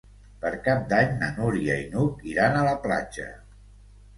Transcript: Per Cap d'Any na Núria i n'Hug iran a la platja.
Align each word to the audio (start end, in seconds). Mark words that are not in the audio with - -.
Per 0.45 0.51
Cap 0.67 0.87
d'Any 0.93 1.13
na 1.19 1.29
Núria 1.35 1.75
i 1.81 1.85
n'Hug 1.91 2.25
iran 2.33 2.59
a 2.63 2.67
la 2.71 2.75
platja. 2.87 3.29